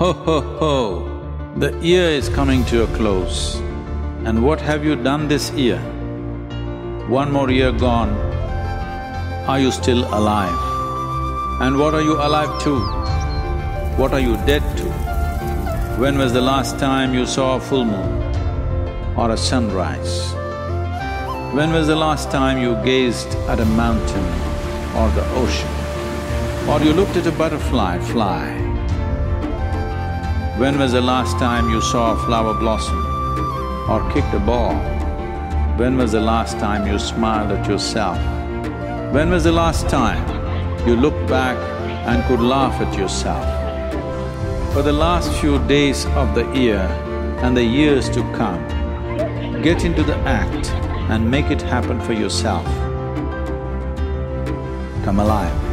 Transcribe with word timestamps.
Ho 0.00 0.14
ho 0.14 0.40
ho, 0.58 1.54
the 1.56 1.78
year 1.86 2.08
is 2.08 2.30
coming 2.30 2.64
to 2.68 2.84
a 2.84 2.86
close. 2.96 3.56
And 4.24 4.42
what 4.42 4.58
have 4.58 4.82
you 4.82 4.96
done 4.96 5.28
this 5.28 5.50
year? 5.50 5.78
One 7.06 7.30
more 7.30 7.50
year 7.50 7.70
gone, 7.70 8.14
are 9.46 9.60
you 9.60 9.70
still 9.70 10.06
alive? 10.14 10.62
And 11.60 11.78
what 11.78 11.92
are 11.92 12.00
you 12.00 12.14
alive 12.14 12.62
to? 12.62 12.78
What 14.00 14.14
are 14.14 14.20
you 14.20 14.36
dead 14.46 14.62
to? 14.78 14.86
When 16.00 16.16
was 16.16 16.32
the 16.32 16.40
last 16.40 16.78
time 16.78 17.12
you 17.12 17.26
saw 17.26 17.56
a 17.56 17.60
full 17.60 17.84
moon 17.84 18.22
or 19.18 19.32
a 19.32 19.36
sunrise? 19.36 20.32
When 21.52 21.74
was 21.74 21.88
the 21.88 21.96
last 21.96 22.30
time 22.30 22.56
you 22.56 22.74
gazed 22.86 23.34
at 23.50 23.60
a 23.60 23.66
mountain 23.66 24.24
or 24.96 25.10
the 25.10 25.28
ocean? 25.44 25.68
Or 26.70 26.80
you 26.80 26.94
looked 26.94 27.18
at 27.18 27.26
a 27.26 27.32
butterfly 27.32 27.98
fly? 27.98 28.69
When 30.60 30.78
was 30.78 30.92
the 30.92 31.00
last 31.00 31.38
time 31.38 31.70
you 31.70 31.80
saw 31.80 32.12
a 32.12 32.18
flower 32.26 32.52
blossom 32.52 32.98
or 33.88 34.06
kicked 34.12 34.34
a 34.34 34.38
ball? 34.38 34.74
When 35.78 35.96
was 35.96 36.12
the 36.12 36.20
last 36.20 36.58
time 36.58 36.86
you 36.86 36.98
smiled 36.98 37.50
at 37.50 37.66
yourself? 37.66 38.18
When 39.10 39.30
was 39.30 39.44
the 39.44 39.52
last 39.52 39.88
time 39.88 40.22
you 40.86 40.96
looked 40.96 41.26
back 41.30 41.56
and 42.06 42.22
could 42.24 42.40
laugh 42.40 42.78
at 42.78 42.94
yourself? 42.94 43.42
For 44.74 44.82
the 44.82 44.92
last 44.92 45.32
few 45.40 45.58
days 45.66 46.04
of 46.08 46.34
the 46.34 46.44
year 46.52 46.84
and 47.42 47.56
the 47.56 47.64
years 47.64 48.10
to 48.10 48.20
come, 48.36 48.62
get 49.62 49.86
into 49.86 50.02
the 50.02 50.16
act 50.28 50.70
and 51.08 51.30
make 51.30 51.50
it 51.50 51.62
happen 51.62 51.98
for 52.02 52.12
yourself. 52.12 52.66
Come 55.06 55.20
alive. 55.20 55.69